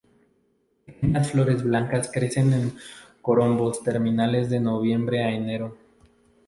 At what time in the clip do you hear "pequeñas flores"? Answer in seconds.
0.83-1.61